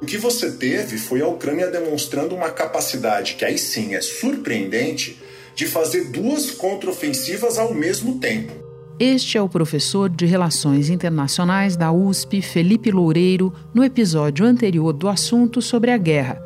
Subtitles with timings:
[0.00, 5.20] O que você teve foi a Ucrânia demonstrando uma capacidade que aí sim é surpreendente
[5.54, 8.50] de fazer duas contraofensivas ao mesmo tempo.
[8.98, 15.06] Este é o professor de Relações Internacionais da USP, Felipe Loureiro, no episódio anterior do
[15.06, 16.42] assunto sobre a guerra.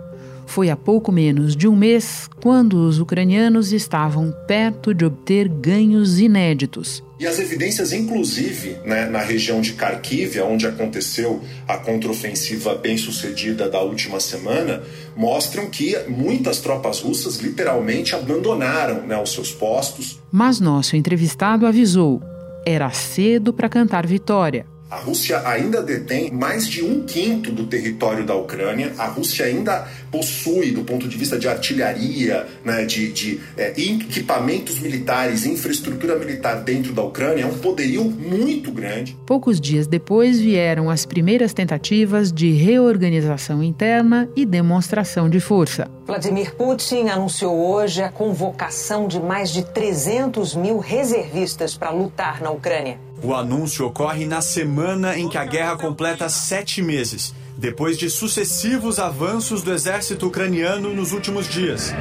[0.46, 6.18] Foi há pouco menos de um mês quando os ucranianos estavam perto de obter ganhos
[6.18, 7.03] inéditos.
[7.18, 13.80] E as evidências, inclusive, né, na região de Kharkiv, onde aconteceu a contraofensiva bem-sucedida da
[13.80, 14.82] última semana,
[15.16, 20.18] mostram que muitas tropas russas literalmente abandonaram né, os seus postos.
[20.32, 22.20] Mas nosso entrevistado avisou:
[22.66, 24.73] era cedo para cantar vitória.
[24.90, 28.92] A Rússia ainda detém mais de um quinto do território da Ucrânia.
[28.98, 34.78] A Rússia ainda possui, do ponto de vista de artilharia, né, de, de é, equipamentos
[34.78, 39.16] militares, infraestrutura militar dentro da Ucrânia, um poderio muito grande.
[39.26, 45.90] Poucos dias depois vieram as primeiras tentativas de reorganização interna e demonstração de força.
[46.06, 52.50] Vladimir Putin anunciou hoje a convocação de mais de 300 mil reservistas para lutar na
[52.50, 52.98] Ucrânia.
[53.24, 58.98] O anúncio ocorre na semana em que a guerra completa sete meses, depois de sucessivos
[58.98, 61.94] avanços do exército ucraniano nos últimos dias.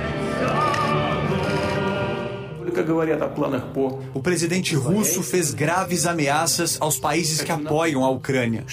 [4.14, 8.64] O presidente russo fez graves ameaças aos países que apoiam a Ucrânia.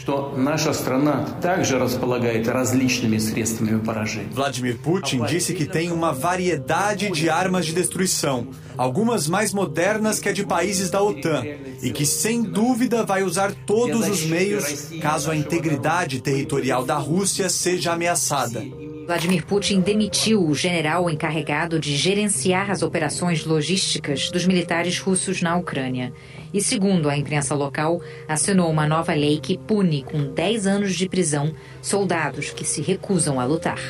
[4.32, 10.28] Vladimir Putin disse que tem uma variedade de armas de destruição, algumas mais modernas que
[10.28, 11.44] a de países da OTAN,
[11.82, 17.48] e que sem dúvida vai usar todos os meios caso a integridade territorial da Rússia
[17.48, 18.62] seja ameaçada.
[19.10, 25.56] Vladimir Putin demitiu o general encarregado de gerenciar as operações logísticas dos militares russos na
[25.56, 26.12] Ucrânia.
[26.54, 31.08] E, segundo a imprensa local, assinou uma nova lei que pune com 10 anos de
[31.08, 33.80] prisão soldados que se recusam a lutar.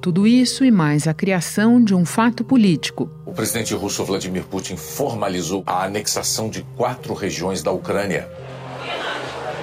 [0.00, 3.10] Tudo isso e mais a criação de um fato político.
[3.26, 8.30] O presidente russo Vladimir Putin formalizou a anexação de quatro regiões da Ucrânia.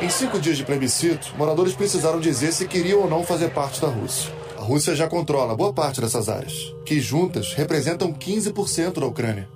[0.02, 3.88] Em cinco dias de plebiscito, moradores precisaram dizer se queriam ou não fazer parte da
[3.88, 4.37] Rússia.
[4.67, 9.49] A Rússia já controla boa parte dessas áreas, que juntas representam 15% da Ucrânia.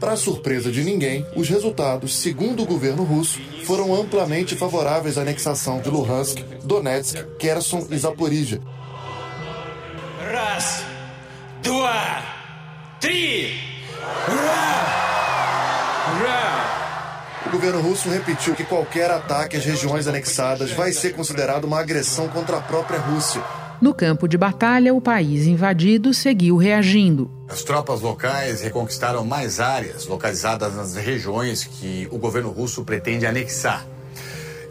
[0.00, 5.80] Para surpresa de ninguém, os resultados, segundo o governo russo, foram amplamente favoráveis à anexação
[5.80, 8.62] de Luhansk, Donetsk, Kherson e Zaporizhia.
[10.30, 10.84] Раз,
[11.62, 12.22] два,
[13.00, 13.72] три!
[17.44, 22.28] O governo russo repetiu que qualquer ataque às regiões anexadas vai ser considerado uma agressão
[22.28, 23.42] contra a própria Rússia
[23.81, 27.29] no campo de batalha, o país invadido seguiu reagindo.
[27.47, 33.85] As tropas locais reconquistaram mais áreas localizadas nas regiões que o governo russo pretende anexar.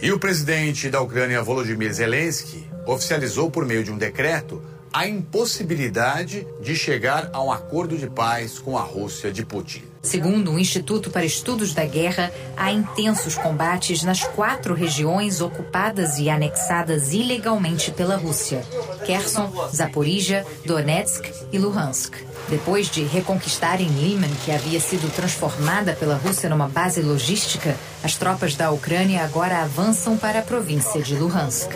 [0.00, 4.62] E o presidente da Ucrânia, Volodymyr Zelensky, oficializou por meio de um decreto
[4.93, 9.83] a impossibilidade de chegar a um acordo de paz com a Rússia de Putin.
[10.06, 16.31] Segundo o Instituto para Estudos da Guerra, há intensos combates nas quatro regiões ocupadas e
[16.31, 18.62] anexadas ilegalmente pela Rússia:
[19.05, 22.15] Kherson, Zaporizhia, Donetsk e Luhansk.
[22.49, 27.75] Depois de reconquistarem Liman, que havia sido transformada pela Rússia numa base logística,
[28.05, 31.72] as tropas da Ucrânia agora avançam para a província de Luhansk.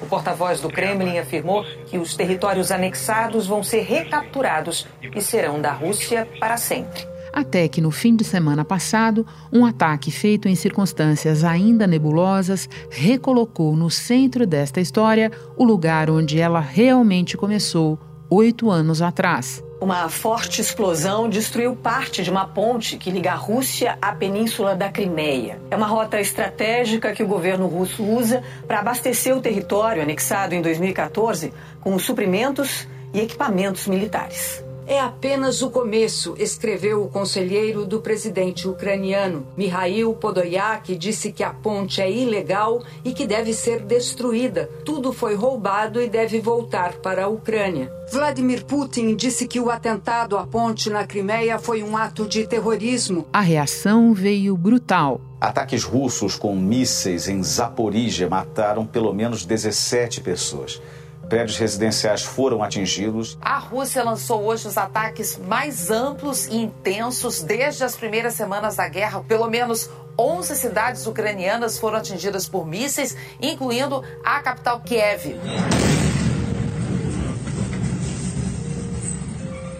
[0.00, 5.72] O porta-voz do Kremlin afirmou que os territórios anexados vão ser recapturados e serão da
[5.72, 7.13] Rússia para sempre.
[7.34, 13.74] Até que no fim de semana passado, um ataque feito em circunstâncias ainda nebulosas recolocou
[13.74, 17.98] no centro desta história o lugar onde ela realmente começou
[18.30, 19.60] oito anos atrás.
[19.80, 24.88] Uma forte explosão destruiu parte de uma ponte que liga a Rússia à península da
[24.88, 25.60] Crimeia.
[25.72, 30.62] É uma rota estratégica que o governo russo usa para abastecer o território anexado em
[30.62, 34.63] 2014 com suprimentos e equipamentos militares.
[34.86, 39.46] É apenas o começo, escreveu o conselheiro do presidente ucraniano.
[39.56, 44.68] Mikhail Podolyak disse que a ponte é ilegal e que deve ser destruída.
[44.84, 47.90] Tudo foi roubado e deve voltar para a Ucrânia.
[48.12, 53.26] Vladimir Putin disse que o atentado à ponte na Crimeia foi um ato de terrorismo.
[53.32, 55.18] A reação veio brutal.
[55.40, 60.80] Ataques russos com mísseis em Zaporizhia mataram pelo menos 17 pessoas
[61.28, 63.36] prédios residenciais foram atingidos.
[63.40, 68.88] A Rússia lançou hoje os ataques mais amplos e intensos desde as primeiras semanas da
[68.88, 69.24] guerra.
[69.26, 75.36] Pelo menos 11 cidades ucranianas foram atingidas por mísseis, incluindo a capital Kiev.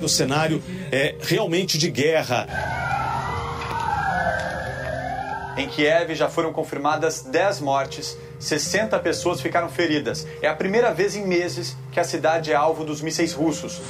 [0.01, 0.63] O cenário
[0.93, 2.47] é realmente de guerra.
[5.57, 10.27] Em Kiev já foram confirmadas 10 mortes 60 pessoas ficaram feridas.
[10.43, 13.81] É a primeira vez em meses que a cidade é alvo dos mísseis russos.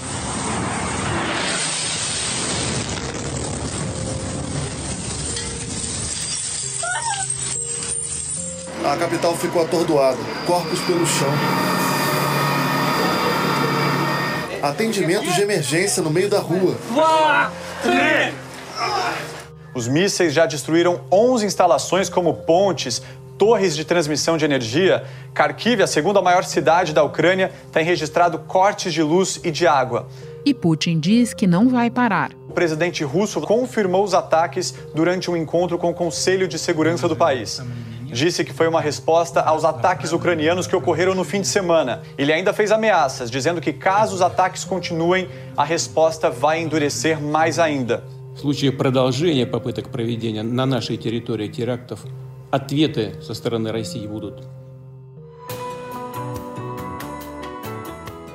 [8.85, 11.33] A capital ficou atordoada, corpos pelo chão.
[14.62, 16.77] Atendimentos de emergência no meio da rua.
[19.75, 23.03] Os mísseis já destruíram 11 instalações como pontes,
[23.38, 25.06] torres de transmissão de energia.
[25.34, 30.07] Kharkiv, a segunda maior cidade da Ucrânia, tem registrado cortes de luz e de água.
[30.46, 32.31] E Putin diz que não vai parar.
[32.50, 37.16] O presidente russo confirmou os ataques durante um encontro com o Conselho de Segurança do
[37.16, 37.62] país.
[38.06, 42.01] Disse que foi uma resposta aos ataques ucranianos que ocorreram no fim de semana.
[42.18, 47.60] Ele ainda fez ameaças, dizendo que caso os ataques continuem, a resposta vai endurecer mais
[47.60, 48.04] ainda.
[48.34, 52.04] В случае продолжения попыток проведения на нашей территории терактов,
[52.54, 54.44] ответы со стороны России будут.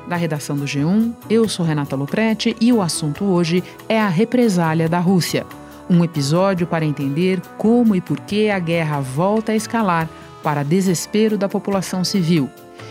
[0.07, 4.89] Da redação do G1, eu sou Renata Loprete e o assunto hoje é a represália
[4.89, 5.47] da Rússia.
[5.89, 10.09] Um episódio para entender como e por que a guerra volta a escalar
[10.43, 12.51] para desespero da população civil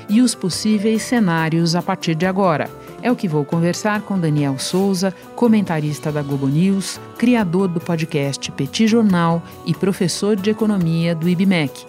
[0.09, 2.69] e os possíveis cenários a partir de agora.
[3.00, 8.50] é o que vou conversar com Daniel Souza, comentarista da Globo News, criador do podcast
[8.50, 11.86] Petit Jornal e professor de economia do IBMEC.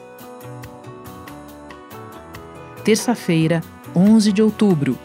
[2.83, 3.61] Terça-feira,
[3.95, 4.95] 11 de outubro.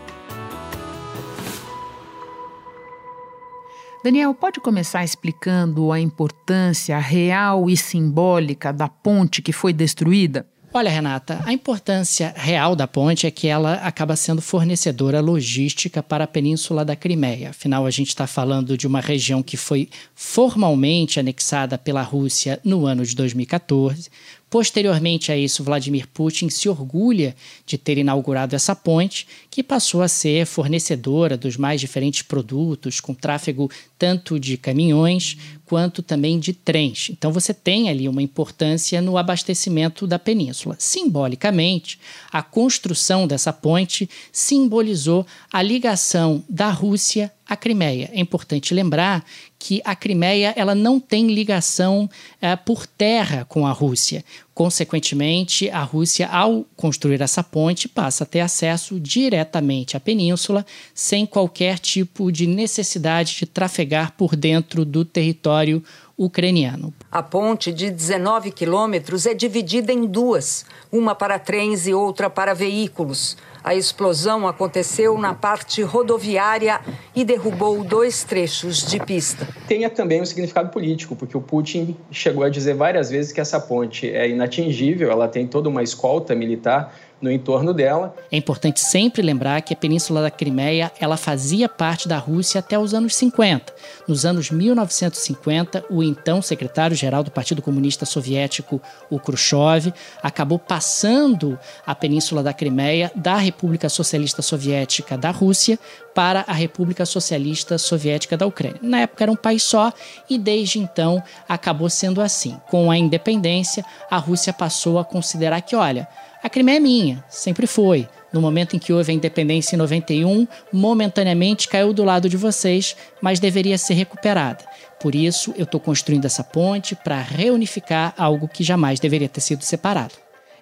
[4.05, 10.47] Daniel, pode começar explicando a importância real e simbólica da ponte que foi destruída?
[10.77, 16.25] Olha, Renata, a importância real da ponte é que ela acaba sendo fornecedora logística para
[16.25, 17.51] a Península da Crimeia.
[17.51, 22.87] Afinal, a gente está falando de uma região que foi formalmente anexada pela Rússia no
[22.87, 24.11] ano de 2014,
[24.55, 27.35] Posteriormente a isso, Vladimir Putin se orgulha
[27.67, 33.13] de ter inaugurado essa ponte, que passou a ser fornecedora dos mais diferentes produtos, com
[33.13, 33.69] tráfego
[33.99, 37.09] tanto de caminhões quanto também de trens.
[37.11, 40.77] Então você tem ali uma importância no abastecimento da península.
[40.79, 41.99] Simbolicamente,
[42.31, 48.09] a construção dessa ponte simbolizou a ligação da Rússia à Crimeia.
[48.13, 49.25] É importante lembrar
[49.65, 52.07] que a Crimeia ela não tem ligação
[52.39, 54.23] é, por terra com a Rússia.
[54.53, 61.25] Consequentemente, a Rússia, ao construir essa ponte, passa a ter acesso diretamente à península, sem
[61.25, 65.83] qualquer tipo de necessidade de trafegar por dentro do território
[66.17, 66.93] ucraniano.
[67.11, 72.53] A ponte de 19 quilômetros é dividida em duas, uma para trens e outra para
[72.53, 73.35] veículos.
[73.65, 76.83] A explosão aconteceu na parte rodoviária
[77.17, 79.49] e derrubou dois trechos de pista.
[79.67, 83.59] Tenha também um significado político, porque o Putin chegou a dizer várias vezes que essa
[83.59, 88.15] ponte é inatingível, ela tem toda uma escolta militar no entorno dela.
[88.31, 92.79] É importante sempre lembrar que a Península da Crimeia ela fazia parte da Rússia até
[92.79, 93.73] os anos 50.
[94.07, 98.81] Nos anos 1950, o então secretário-geral do Partido Comunista Soviético,
[99.11, 105.79] o Khrushchev, acabou passando a Península da Crimeia da República Socialista Soviética da Rússia
[106.15, 108.79] para a República Socialista Soviética da Ucrânia.
[108.83, 109.93] Na época era um país só
[110.29, 112.57] e desde então acabou sendo assim.
[112.71, 116.07] Com a independência, a Rússia passou a considerar que, olha,
[116.45, 118.07] a Crimeia é minha, sempre foi.
[118.31, 122.95] No momento em que houve a independência em 91, momentaneamente caiu do lado de vocês,
[123.23, 124.63] mas deveria ser recuperada.
[125.01, 129.65] Por isso, eu estou construindo essa ponte para reunificar algo que jamais deveria ter sido
[129.65, 130.13] separado.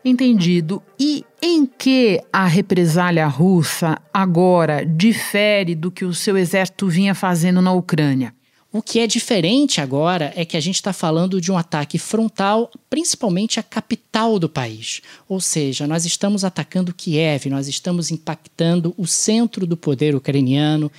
[0.04, 0.80] Entendido.
[1.00, 7.60] E em que a represália russa agora difere do que o seu exército vinha fazendo
[7.60, 8.32] na Ucrânia?
[8.74, 12.70] O que é diferente agora é que a gente está falando de um ataque frontal,
[12.88, 15.02] principalmente à capital do país.
[15.28, 20.90] Ou seja, nós estamos atacando Kiev, nós estamos impactando o centro do poder ucraniano.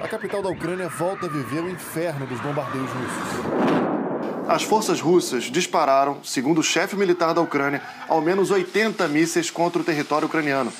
[0.00, 4.48] A capital da Ucrânia volta a viver o inferno dos bombardeios russos.
[4.48, 9.82] As forças russas dispararam, segundo o chefe militar da Ucrânia, ao menos 80 mísseis contra
[9.82, 10.72] o território ucraniano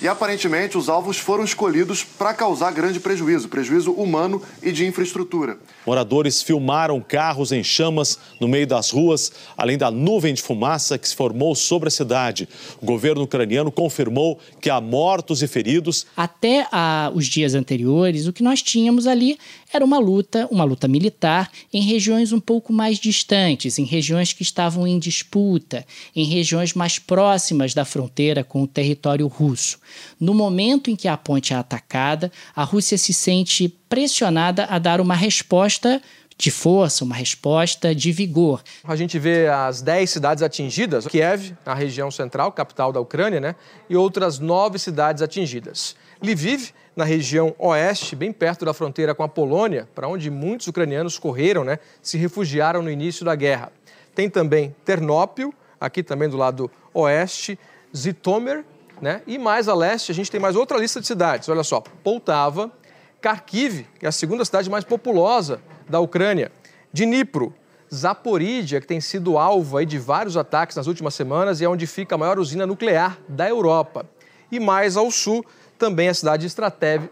[0.00, 5.58] e aparentemente os alvos foram escolhidos para causar grande prejuízo, prejuízo humano e de infraestrutura.
[5.88, 11.08] Moradores filmaram carros em chamas no meio das ruas, além da nuvem de fumaça que
[11.08, 12.46] se formou sobre a cidade.
[12.78, 16.04] O governo ucraniano confirmou que há mortos e feridos.
[16.14, 19.38] Até ah, os dias anteriores, o que nós tínhamos ali
[19.72, 24.42] era uma luta, uma luta militar em regiões um pouco mais distantes, em regiões que
[24.42, 29.78] estavam em disputa, em regiões mais próximas da fronteira com o território russo.
[30.20, 35.00] No momento em que a ponte é atacada, a Rússia se sente pressionada a dar
[35.00, 36.00] uma resposta
[36.36, 38.62] de força, uma resposta de vigor.
[38.84, 43.56] A gente vê as 10 cidades atingidas, Kiev, na região central, capital da Ucrânia, né?
[43.90, 45.96] E outras nove cidades atingidas.
[46.22, 51.18] Lviv, na região oeste, bem perto da fronteira com a Polônia, para onde muitos ucranianos
[51.18, 51.80] correram, né?
[52.00, 53.72] Se refugiaram no início da guerra.
[54.14, 57.58] Tem também Ternópil, aqui também do lado oeste,
[57.96, 58.64] Zitomer,
[59.00, 59.22] né?
[59.26, 61.48] E mais a leste, a gente tem mais outra lista de cidades.
[61.48, 62.70] Olha só, Poltava,
[63.20, 66.52] Kharkiv, que é a segunda cidade mais populosa da Ucrânia,
[66.92, 67.54] Dnipro,
[67.92, 72.14] Zaporídia, que tem sido alvo de vários ataques nas últimas semanas e é onde fica
[72.14, 74.06] a maior usina nuclear da Europa.
[74.52, 75.44] E mais ao sul,
[75.78, 76.46] também a cidade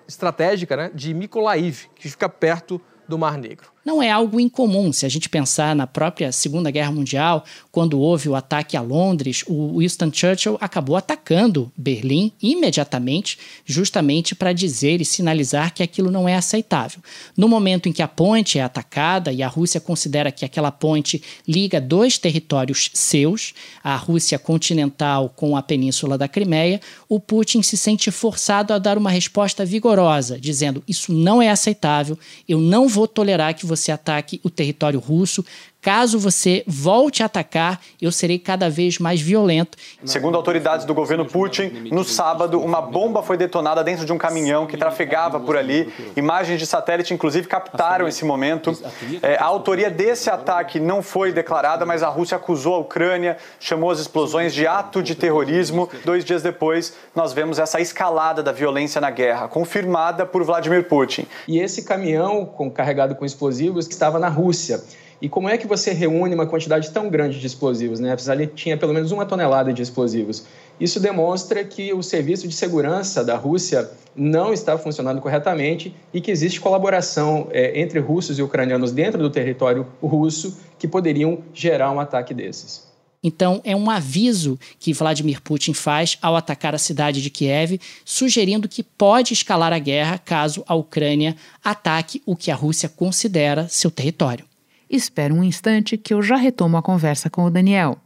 [0.07, 4.93] estratégica né, de Mykolaiv, que fica perto do Mar Negro não é algo incomum.
[4.93, 9.45] Se a gente pensar na própria Segunda Guerra Mundial, quando houve o ataque a Londres,
[9.47, 16.29] o Winston Churchill acabou atacando Berlim imediatamente, justamente para dizer e sinalizar que aquilo não
[16.29, 17.01] é aceitável.
[17.37, 21.23] No momento em que a ponte é atacada e a Rússia considera que aquela ponte
[21.47, 27.77] liga dois territórios seus, a Rússia continental com a península da Crimeia, o Putin se
[27.77, 33.07] sente forçado a dar uma resposta vigorosa, dizendo: Isso não é aceitável, eu não vou
[33.07, 35.45] tolerar que você ataque o território russo,
[35.87, 39.79] Caso você volte a atacar, eu serei cada vez mais violento.
[40.05, 44.67] Segundo autoridades do governo Putin, no sábado, uma bomba foi detonada dentro de um caminhão
[44.67, 45.89] que trafegava por ali.
[46.17, 48.77] Imagens de satélite, inclusive, captaram esse momento.
[49.23, 53.93] É, a autoria desse ataque não foi declarada, mas a Rússia acusou a Ucrânia, chamou
[53.93, 55.89] as explosões de ato de terrorismo.
[56.05, 61.29] Dois dias depois, nós vemos essa escalada da violência na guerra, confirmada por Vladimir Putin.
[61.47, 64.83] E esse caminhão com, carregado com explosivos que estava na Rússia.
[65.21, 68.01] E como é que você reúne uma quantidade tão grande de explosivos?
[68.01, 68.15] Né?
[68.33, 70.45] ele tinha pelo menos uma tonelada de explosivos.
[70.79, 76.31] Isso demonstra que o serviço de segurança da Rússia não está funcionando corretamente e que
[76.31, 82.01] existe colaboração é, entre russos e ucranianos dentro do território russo que poderiam gerar um
[82.01, 82.87] ataque desses.
[83.23, 88.69] Então, é um aviso que Vladimir Putin faz ao atacar a cidade de Kiev, sugerindo
[88.69, 93.91] que pode escalar a guerra caso a Ucrânia ataque o que a Rússia considera seu
[93.91, 94.45] território.
[94.89, 97.99] Espera um instante que eu já retomo a conversa com o Daniel.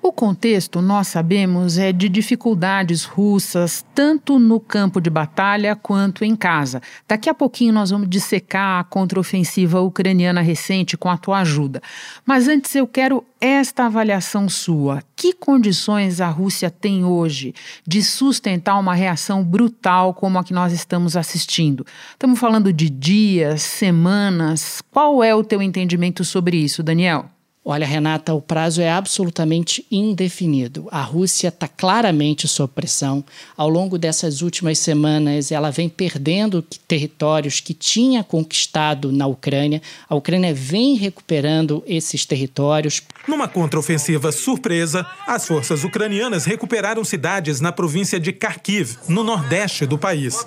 [0.00, 6.36] O contexto, nós sabemos, é de dificuldades russas, tanto no campo de batalha quanto em
[6.36, 6.80] casa.
[7.06, 11.82] Daqui a pouquinho nós vamos dissecar a contraofensiva ucraniana recente com a tua ajuda.
[12.24, 15.02] Mas antes eu quero esta avaliação sua.
[15.16, 17.52] Que condições a Rússia tem hoje
[17.84, 21.84] de sustentar uma reação brutal como a que nós estamos assistindo?
[22.12, 24.80] Estamos falando de dias, semanas.
[24.92, 27.28] Qual é o teu entendimento sobre isso, Daniel?
[27.70, 30.88] Olha, Renata, o prazo é absolutamente indefinido.
[30.90, 33.22] A Rússia está claramente sob pressão.
[33.54, 39.82] Ao longo dessas últimas semanas, ela vem perdendo territórios que tinha conquistado na Ucrânia.
[40.08, 43.02] A Ucrânia vem recuperando esses territórios.
[43.28, 49.98] Numa contraofensiva surpresa, as forças ucranianas recuperaram cidades na província de Kharkiv, no nordeste do
[49.98, 50.46] país.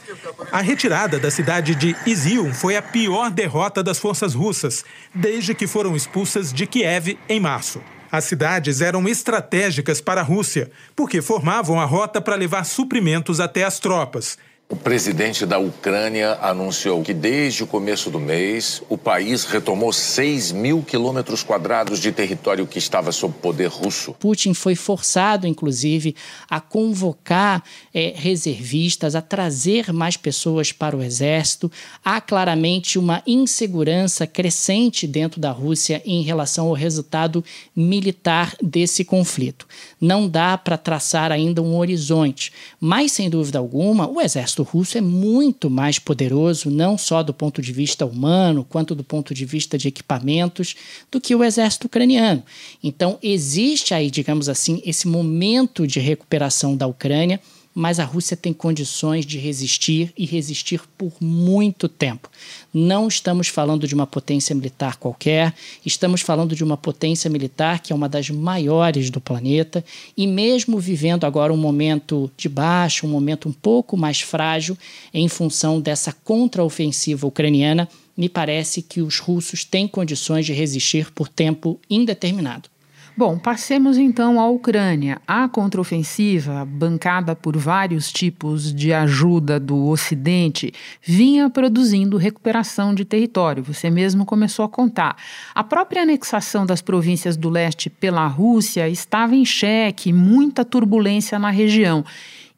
[0.52, 4.84] A retirada da cidade de Izium foi a pior derrota das forças russas
[5.14, 7.80] desde que foram expulsas de Kiev em março.
[8.12, 13.64] As cidades eram estratégicas para a Rússia, porque formavam a rota para levar suprimentos até
[13.64, 14.40] as tropas
[14.72, 20.54] o presidente da Ucrânia anunciou que desde o começo do mês o país retomou 6
[20.54, 24.14] mil quilômetros quadrados de território que estava sob poder russo.
[24.14, 26.16] Putin foi forçado, inclusive,
[26.50, 27.62] a convocar
[27.94, 31.70] é, reservistas, a trazer mais pessoas para o exército.
[32.04, 37.44] Há claramente uma insegurança crescente dentro da Rússia em relação ao resultado
[37.76, 39.68] militar desse conflito.
[40.00, 44.98] Não dá para traçar ainda um horizonte, mas sem dúvida alguma, o exército exército russo
[44.98, 49.46] é muito mais poderoso, não só do ponto de vista humano, quanto do ponto de
[49.46, 50.76] vista de equipamentos,
[51.12, 52.44] do que o exército ucraniano.
[52.84, 57.40] Então, existe aí, digamos assim, esse momento de recuperação da Ucrânia
[57.74, 62.30] mas a Rússia tem condições de resistir e resistir por muito tempo.
[62.74, 65.54] Não estamos falando de uma potência militar qualquer,
[65.86, 69.84] estamos falando de uma potência militar que é uma das maiores do planeta
[70.16, 74.78] e, mesmo vivendo agora um momento de baixo, um momento um pouco mais frágil,
[75.14, 81.28] em função dessa contraofensiva ucraniana, me parece que os russos têm condições de resistir por
[81.28, 82.70] tempo indeterminado.
[83.16, 85.22] Bom, passemos então à Ucrânia.
[85.28, 93.64] A contraofensiva, bancada por vários tipos de ajuda do Ocidente, vinha produzindo recuperação de território.
[93.64, 95.18] Você mesmo começou a contar.
[95.54, 101.50] A própria anexação das províncias do leste pela Rússia estava em xeque, muita turbulência na
[101.50, 102.06] região.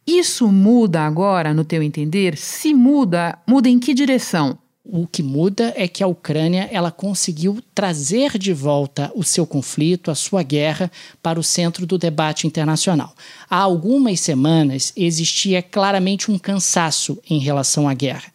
[0.06, 2.38] Isso muda agora, no teu entender?
[2.38, 4.60] Se muda, muda em que direção?
[4.86, 10.12] O que muda é que a Ucrânia ela conseguiu trazer de volta o seu conflito,
[10.12, 13.16] a sua guerra, para o centro do debate internacional.
[13.50, 18.26] Há algumas semanas existia claramente um cansaço em relação à guerra.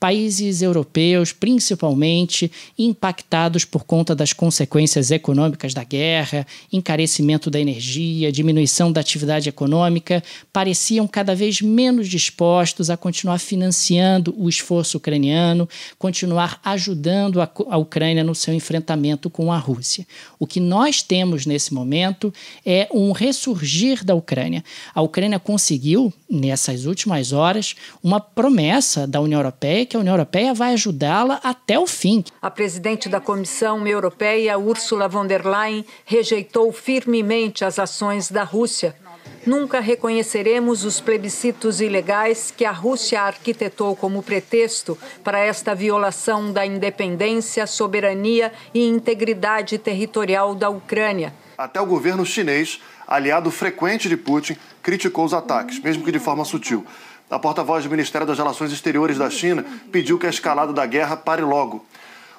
[0.00, 8.90] Países europeus, principalmente, impactados por conta das consequências econômicas da guerra, encarecimento da energia, diminuição
[8.90, 10.24] da atividade econômica,
[10.54, 17.76] pareciam cada vez menos dispostos a continuar financiando o esforço ucraniano, continuar ajudando a, a
[17.76, 20.06] Ucrânia no seu enfrentamento com a Rússia.
[20.38, 22.32] O que nós temos nesse momento
[22.64, 24.62] é um ressurgir da Ucrânia.
[24.94, 30.54] A Ucrânia conseguiu, nessas últimas horas, uma promessa da União Europeia que a União Europeia
[30.54, 32.24] vai ajudá-la até o fim.
[32.40, 38.94] A presidente da Comissão Europeia, Ursula von der Leyen, rejeitou firmemente as ações da Rússia
[39.46, 46.66] Nunca reconheceremos os plebiscitos ilegais que a Rússia arquitetou como pretexto para esta violação da
[46.66, 51.32] independência, soberania e integridade territorial da Ucrânia.
[51.56, 56.44] Até o governo chinês, aliado frequente de Putin, criticou os ataques, mesmo que de forma
[56.44, 56.84] sutil.
[57.30, 61.16] A porta-voz do Ministério das Relações Exteriores da China pediu que a escalada da guerra
[61.16, 61.84] pare logo.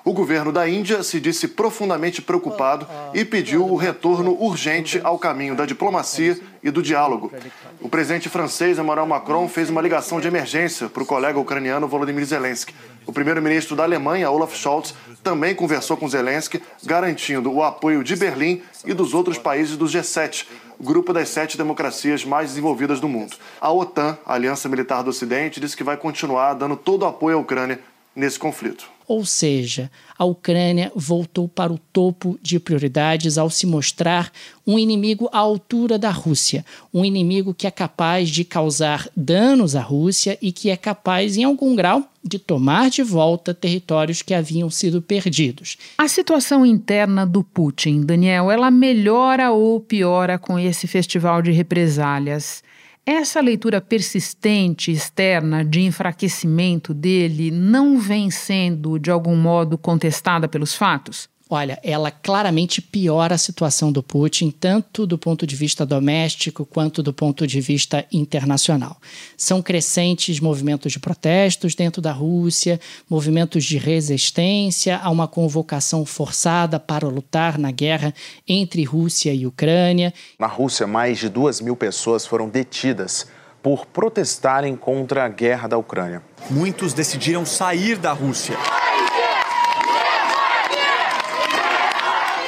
[0.09, 5.55] O governo da Índia se disse profundamente preocupado e pediu o retorno urgente ao caminho
[5.55, 7.31] da diplomacia e do diálogo.
[7.79, 12.25] O presidente francês Emmanuel Macron fez uma ligação de emergência para o colega ucraniano Volodymyr
[12.25, 12.73] Zelensky.
[13.05, 18.63] O primeiro-ministro da Alemanha, Olaf Scholz, também conversou com Zelensky, garantindo o apoio de Berlim
[18.83, 20.47] e dos outros países do G7,
[20.81, 23.37] grupo das sete democracias mais desenvolvidas do mundo.
[23.61, 27.37] A OTAN, a Aliança Militar do Ocidente, disse que vai continuar dando todo o apoio
[27.37, 27.79] à Ucrânia
[28.15, 28.89] nesse conflito.
[29.09, 34.31] Ou seja, a Ucrânia voltou para o topo de prioridades ao se mostrar
[34.67, 36.63] um inimigo à altura da Rússia,
[36.93, 41.43] um inimigo que é capaz de causar danos à Rússia e que é capaz, em
[41.43, 45.77] algum grau, de tomar de volta territórios que haviam sido perdidos.
[45.97, 52.61] A situação interna do Putin, Daniel, ela melhora ou piora com esse festival de represálias?
[53.05, 60.75] Essa leitura persistente externa de enfraquecimento dele não vem sendo, de algum modo, contestada pelos
[60.75, 61.29] fatos?
[61.51, 67.01] Olha, ela claramente piora a situação do Putin, tanto do ponto de vista doméstico quanto
[67.01, 68.97] do ponto de vista internacional.
[69.35, 76.79] São crescentes movimentos de protestos dentro da Rússia, movimentos de resistência a uma convocação forçada
[76.79, 78.13] para lutar na guerra
[78.47, 80.13] entre Rússia e Ucrânia.
[80.37, 83.25] Na Rússia, mais de duas mil pessoas foram detidas
[83.63, 86.21] por protestarem contra a guerra da Ucrânia.
[86.51, 88.55] Muitos decidiram sair da Rússia.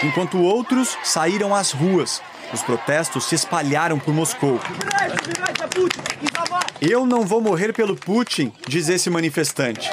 [0.03, 2.21] Enquanto outros saíram às ruas.
[2.53, 4.59] Os protestos se espalharam por Moscou.
[6.81, 9.89] Eu não vou morrer pelo Putin, diz esse manifestante.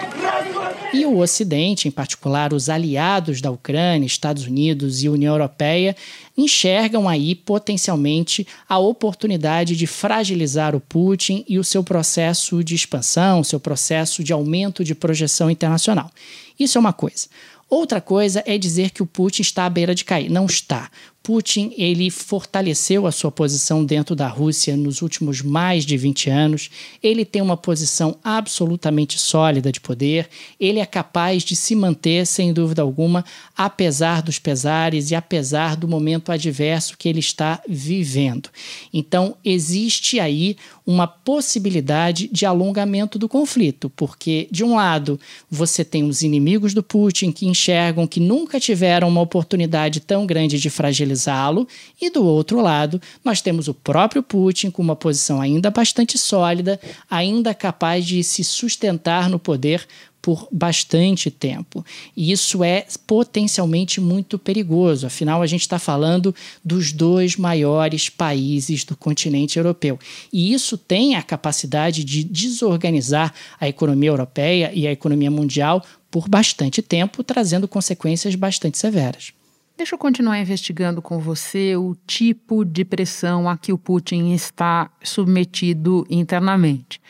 [0.92, 5.94] E o Ocidente, em particular os aliados da Ucrânia, Estados Unidos e União Europeia,
[6.36, 13.44] enxergam aí potencialmente a oportunidade de fragilizar o Putin e o seu processo de expansão,
[13.44, 16.10] seu processo de aumento de projeção internacional.
[16.58, 17.28] Isso é uma coisa.
[17.68, 20.30] Outra coisa é dizer que o Putin está à beira de cair.
[20.30, 20.90] Não está.
[21.28, 26.70] Putin ele fortaleceu a sua posição dentro da Rússia nos últimos mais de 20 anos.
[27.02, 30.26] Ele tem uma posição absolutamente sólida de poder.
[30.58, 35.86] Ele é capaz de se manter, sem dúvida alguma, apesar dos pesares e apesar do
[35.86, 38.48] momento adverso que ele está vivendo.
[38.90, 46.04] Então, existe aí uma possibilidade de alongamento do conflito, porque, de um lado, você tem
[46.04, 51.17] os inimigos do Putin que enxergam que nunca tiveram uma oportunidade tão grande de fragilizar
[51.26, 51.66] lo
[52.00, 56.80] e do outro lado, nós temos o próprio Putin com uma posição ainda bastante sólida,
[57.10, 59.86] ainda capaz de se sustentar no poder
[60.20, 61.84] por bastante tempo.
[62.16, 68.84] E isso é potencialmente muito perigoso, afinal, a gente está falando dos dois maiores países
[68.84, 69.98] do continente europeu.
[70.32, 76.28] E isso tem a capacidade de desorganizar a economia europeia e a economia mundial por
[76.28, 79.32] bastante tempo, trazendo consequências bastante severas.
[79.78, 84.90] Deixa eu continuar investigando com você o tipo de pressão a que o Putin está
[85.00, 87.00] submetido internamente.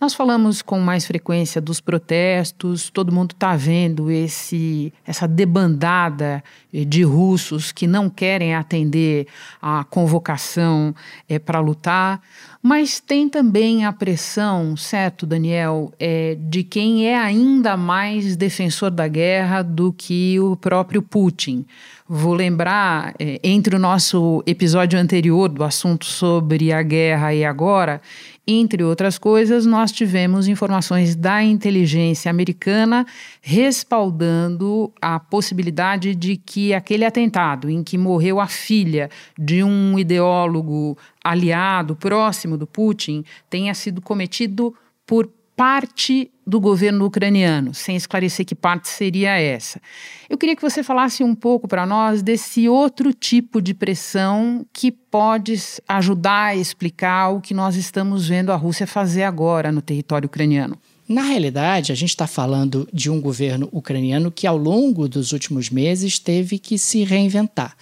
[0.00, 7.04] Nós falamos com mais frequência dos protestos, todo mundo está vendo esse, essa debandada de
[7.04, 9.26] russos que não querem atender
[9.62, 10.94] à convocação
[11.28, 12.20] é, para lutar,
[12.60, 19.06] mas tem também a pressão, certo, Daniel, é, de quem é ainda mais defensor da
[19.06, 21.64] guerra do que o próprio Putin.
[22.06, 28.00] Vou lembrar, é, entre o nosso episódio anterior do assunto sobre a guerra e agora,
[28.46, 33.06] Entre outras coisas, nós tivemos informações da inteligência americana
[33.40, 40.98] respaldando a possibilidade de que aquele atentado em que morreu a filha de um ideólogo
[41.22, 44.74] aliado próximo do Putin tenha sido cometido
[45.06, 45.26] por
[45.56, 49.80] parte do governo ucraniano, sem esclarecer que parte seria essa.
[50.28, 54.90] Eu queria que você falasse um pouco para nós desse outro tipo de pressão que
[54.90, 55.54] pode
[55.88, 60.76] ajudar a explicar o que nós estamos vendo a Rússia fazer agora no território ucraniano.
[61.06, 65.68] Na realidade, a gente está falando de um governo ucraniano que, ao longo dos últimos
[65.68, 67.76] meses, teve que se reinventar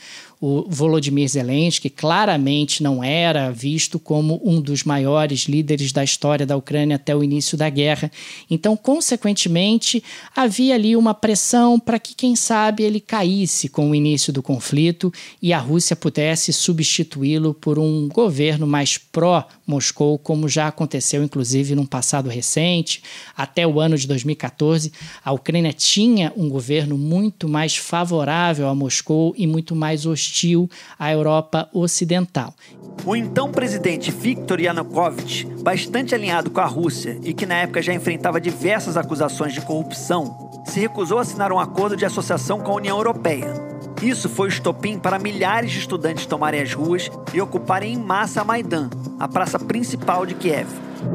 [0.45, 6.57] o Volodymyr Zelensky claramente não era visto como um dos maiores líderes da história da
[6.57, 8.11] Ucrânia até o início da guerra.
[8.51, 10.03] Então, consequentemente,
[10.35, 15.13] havia ali uma pressão para que, quem sabe, ele caísse com o início do conflito
[15.41, 21.87] e a Rússia pudesse substituí-lo por um governo mais pró-Moscou, como já aconteceu, inclusive, num
[21.87, 23.01] passado recente.
[23.37, 24.91] Até o ano de 2014,
[25.25, 30.69] a Ucrânia tinha um governo muito mais favorável a Moscou e muito mais hostil hostil
[30.99, 32.55] à Europa Ocidental.
[33.05, 37.93] O então presidente Viktor Yanukovych, bastante alinhado com a Rússia e que na época já
[37.93, 42.77] enfrentava diversas acusações de corrupção, se recusou a assinar um acordo de associação com a
[42.77, 43.53] União Europeia.
[44.01, 48.41] Isso foi o estopim para milhares de estudantes tomarem as ruas e ocuparem em massa
[48.41, 50.69] a Maidan, a praça principal de Kiev.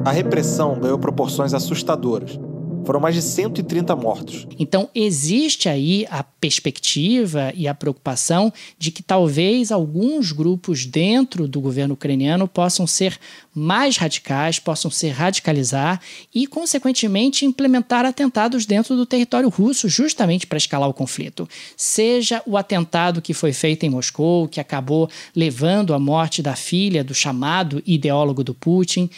[0.06, 2.40] A repressão ganhou proporções assustadoras.
[2.88, 4.48] Foram mais de 130 mortos.
[4.58, 11.60] Então, existe aí a perspectiva e a preocupação de que talvez alguns grupos dentro do
[11.60, 13.20] governo ucraniano possam ser
[13.54, 16.00] mais radicais, possam se radicalizar
[16.34, 21.46] e, consequentemente, implementar atentados dentro do território russo, justamente para escalar o conflito.
[21.76, 27.04] Seja o atentado que foi feito em Moscou, que acabou levando à morte da filha
[27.04, 29.10] do chamado ideólogo do Putin,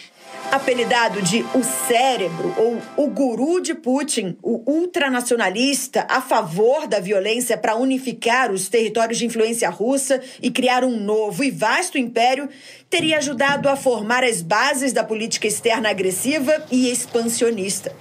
[0.51, 7.55] Apelidado de o cérebro ou o guru de Putin, o ultranacionalista a favor da violência
[7.55, 12.49] para unificar os territórios de influência russa e criar um novo e vasto império,
[12.89, 17.95] teria ajudado a formar as bases da política externa agressiva e expansionista.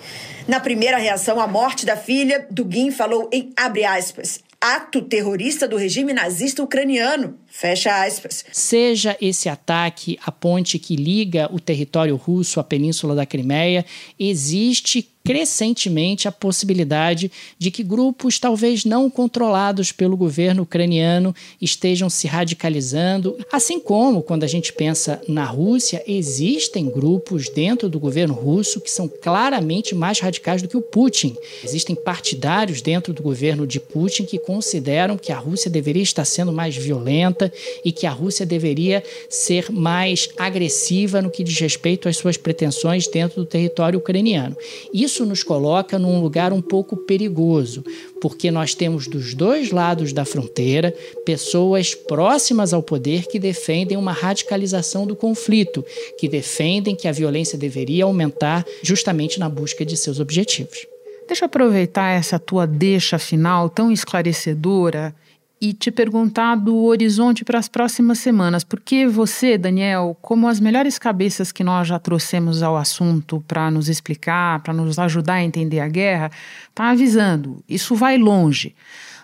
[0.47, 3.53] Na primeira reação à morte da filha, Dugin falou em
[3.87, 7.39] aspas, ato terrorista do regime nazista ucraniano.
[7.47, 8.45] Fecha aspas.
[8.53, 13.85] Seja esse ataque à ponte que liga o território russo à península da Crimeia,
[14.19, 22.27] existe crescentemente a possibilidade de que grupos talvez não controlados pelo governo ucraniano estejam se
[22.27, 28.81] radicalizando, assim como quando a gente pensa na Rússia, existem grupos dentro do governo russo
[28.81, 31.37] que são claramente mais radicais do que o Putin.
[31.63, 36.55] Existem partidários dentro do governo de Putin que consideram que a Rússia deveria estar sendo
[36.55, 37.53] mais violenta
[37.85, 43.07] e que a Rússia deveria ser mais agressiva no que diz respeito às suas pretensões
[43.07, 44.57] dentro do território ucraniano.
[44.91, 47.85] Isso isso nos coloca num lugar um pouco perigoso,
[48.21, 50.95] porque nós temos dos dois lados da fronteira
[51.27, 55.85] pessoas próximas ao poder que defendem uma radicalização do conflito,
[56.17, 60.87] que defendem que a violência deveria aumentar justamente na busca de seus objetivos.
[61.27, 65.13] Deixa eu aproveitar essa tua deixa final tão esclarecedora
[65.61, 70.99] e te perguntar do horizonte para as próximas semanas, porque você, Daniel, como as melhores
[70.99, 75.81] cabeças que nós já trouxemos ao assunto para nos explicar, para nos ajudar a entender
[75.81, 76.31] a guerra,
[76.69, 78.75] está avisando, isso vai longe.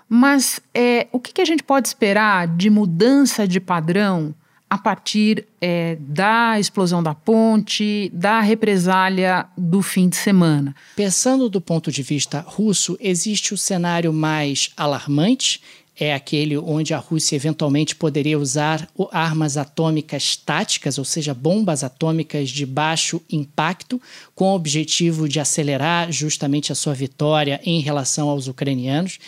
[0.09, 4.35] Mas é, o que, que a gente pode esperar de mudança de padrão
[4.68, 10.75] a partir é, da explosão da ponte, da represália do fim de semana.
[10.97, 15.62] Pensando do ponto de vista russo, existe o cenário mais alarmante,
[15.98, 22.50] é aquele onde a Rússia eventualmente poderia usar armas atômicas táticas, ou seja, bombas atômicas
[22.50, 24.00] de baixo impacto,
[24.35, 29.18] com o objetivo de acelerar justamente a sua vitória em relação aos ucranianos.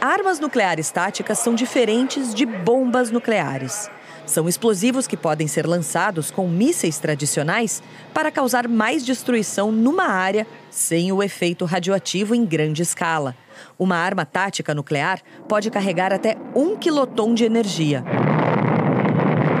[0.00, 3.90] Armas nucleares táticas são diferentes de bombas nucleares.
[4.26, 7.80] São explosivos que podem ser lançados com mísseis tradicionais
[8.12, 13.36] para causar mais destruição numa área sem o efeito radioativo em grande escala.
[13.78, 18.04] Uma arma tática nuclear pode carregar até um quiloton de energia.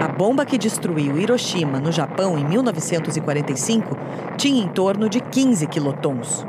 [0.02, 3.96] A bomba que destruiu Hiroshima, no Japão, em 1945,
[4.36, 6.44] tinha em torno de 15 quilotons.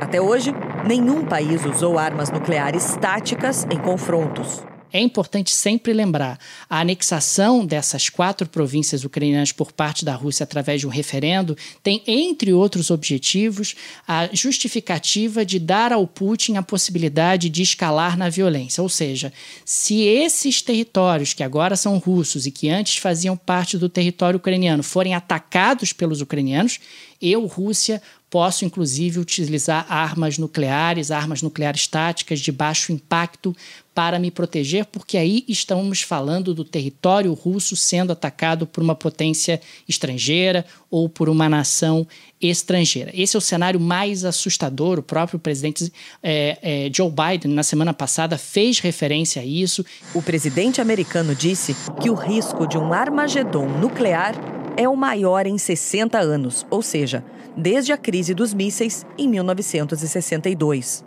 [0.00, 0.54] Até hoje,
[0.86, 4.62] nenhum país usou armas nucleares táticas em confrontos.
[4.92, 10.80] É importante sempre lembrar a anexação dessas quatro províncias ucranianas por parte da Rússia através
[10.80, 13.74] de um referendo tem, entre outros objetivos,
[14.06, 18.82] a justificativa de dar ao Putin a possibilidade de escalar na violência.
[18.82, 19.32] Ou seja,
[19.64, 24.82] se esses territórios que agora são russos e que antes faziam parte do território ucraniano
[24.82, 26.80] forem atacados pelos ucranianos,
[27.20, 28.00] eu, Rússia,
[28.30, 33.56] posso inclusive utilizar armas nucleares, armas nucleares táticas de baixo impacto
[33.94, 39.60] para me proteger, porque aí estamos falando do território russo sendo atacado por uma potência
[39.88, 42.06] estrangeira ou por uma nação
[42.40, 43.10] estrangeira.
[43.12, 45.00] Esse é o cenário mais assustador.
[45.00, 49.84] O próprio presidente é, é, Joe Biden, na semana passada, fez referência a isso.
[50.14, 54.36] O presidente americano disse que o risco de um Armagedon nuclear
[54.78, 57.24] é o maior em 60 anos, ou seja,
[57.56, 61.04] desde a crise dos mísseis em 1962.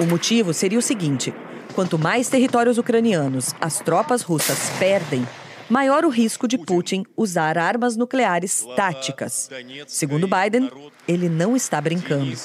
[0.00, 1.34] O motivo seria o seguinte:
[1.74, 5.26] quanto mais territórios ucranianos as tropas russas perdem,
[5.68, 9.50] maior o risco de Putin usar armas nucleares táticas.
[9.88, 10.70] Segundo Biden,
[11.08, 12.36] ele não está brincando.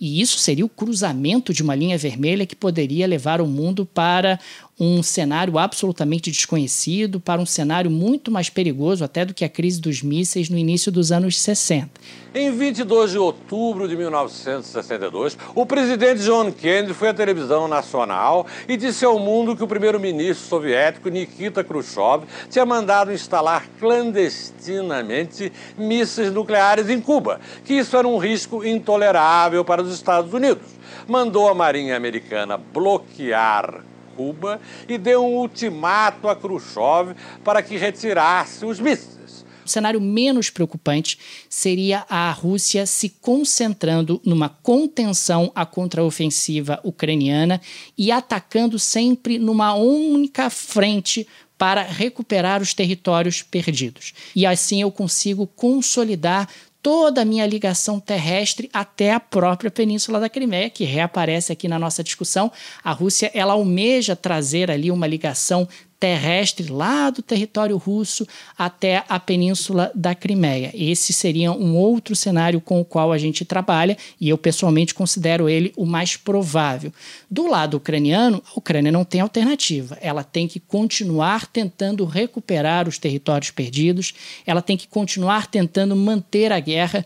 [0.00, 4.38] E isso seria o cruzamento de uma linha vermelha que poderia levar o mundo para
[4.78, 9.80] um cenário absolutamente desconhecido, para um cenário muito mais perigoso até do que a crise
[9.80, 11.90] dos mísseis no início dos anos 60.
[12.34, 18.76] Em 22 de outubro de 1962, o presidente John Kennedy foi à televisão nacional e
[18.76, 26.88] disse ao mundo que o primeiro-ministro soviético Nikita Khrushchev tinha mandado instalar clandestinamente mísseis nucleares
[26.88, 30.68] em Cuba, que isso era um risco intolerável para os Estados Unidos.
[31.08, 33.82] Mandou a Marinha Americana bloquear
[34.18, 39.46] Cuba e deu um ultimato a Khrushchev para que retirasse os mísseis.
[39.64, 47.60] O cenário menos preocupante seria a Rússia se concentrando numa contenção à contraofensiva ucraniana
[47.96, 51.28] e atacando sempre numa única frente
[51.58, 54.14] para recuperar os territórios perdidos.
[54.34, 56.48] E assim eu consigo consolidar
[56.88, 61.78] toda a minha ligação terrestre até a própria Península da Crimeia, que reaparece aqui na
[61.78, 62.50] nossa discussão.
[62.82, 65.68] A Rússia ela almeja trazer ali uma ligação
[65.98, 70.70] terrestre lá do território russo até a península da Crimeia.
[70.74, 75.48] Esse seria um outro cenário com o qual a gente trabalha e eu pessoalmente considero
[75.48, 76.92] ele o mais provável.
[77.30, 79.98] Do lado ucraniano, a Ucrânia não tem alternativa.
[80.00, 84.14] Ela tem que continuar tentando recuperar os territórios perdidos,
[84.46, 87.04] ela tem que continuar tentando manter a guerra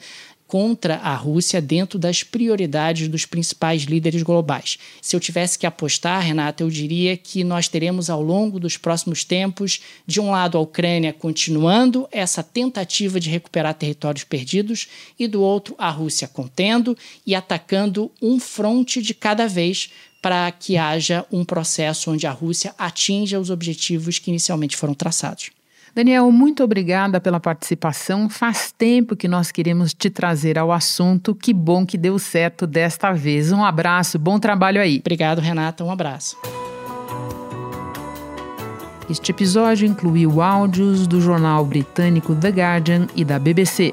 [0.52, 4.76] contra a Rússia dentro das prioridades dos principais líderes globais.
[5.00, 9.24] Se eu tivesse que apostar, Renata, eu diria que nós teremos ao longo dos próximos
[9.24, 14.88] tempos, de um lado, a Ucrânia continuando essa tentativa de recuperar territórios perdidos,
[15.18, 16.94] e do outro, a Rússia contendo
[17.26, 19.88] e atacando um fronte de cada vez
[20.20, 25.50] para que haja um processo onde a Rússia atinja os objetivos que inicialmente foram traçados.
[25.94, 28.28] Daniel, muito obrigada pela participação.
[28.30, 31.34] Faz tempo que nós queremos te trazer ao assunto.
[31.34, 33.52] Que bom que deu certo desta vez.
[33.52, 34.98] Um abraço, bom trabalho aí.
[35.00, 35.84] Obrigado, Renata.
[35.84, 36.36] Um abraço.
[39.10, 43.92] Este episódio incluiu áudios do jornal britânico The Guardian e da BBC.